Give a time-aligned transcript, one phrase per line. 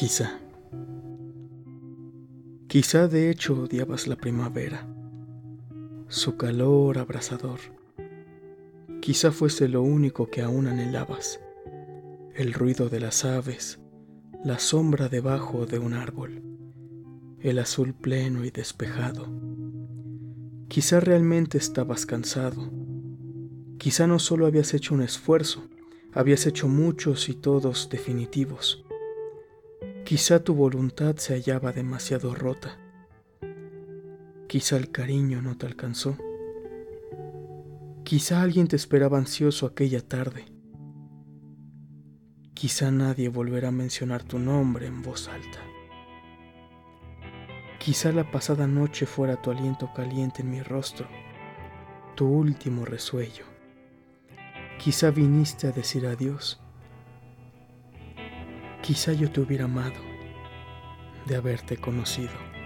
[0.00, 0.40] Quizá.
[2.68, 4.88] Quizá de hecho odiabas la primavera,
[6.08, 7.60] su calor abrasador.
[9.02, 11.38] Quizá fuese lo único que aún anhelabas,
[12.34, 13.78] el ruido de las aves,
[14.42, 16.44] la sombra debajo de un árbol,
[17.38, 19.28] el azul pleno y despejado.
[20.68, 22.70] Quizá realmente estabas cansado,
[23.76, 25.68] quizá no solo habías hecho un esfuerzo,
[26.14, 28.82] habías hecho muchos y todos definitivos.
[30.10, 32.76] Quizá tu voluntad se hallaba demasiado rota.
[34.48, 36.18] Quizá el cariño no te alcanzó.
[38.02, 40.46] Quizá alguien te esperaba ansioso aquella tarde.
[42.54, 45.60] Quizá nadie volverá a mencionar tu nombre en voz alta.
[47.78, 51.06] Quizá la pasada noche fuera tu aliento caliente en mi rostro,
[52.16, 53.44] tu último resuello.
[54.76, 56.60] Quizá viniste a decir adiós
[58.82, 60.09] Quizá yo te hubiera amado
[61.30, 62.59] de haberte conocido.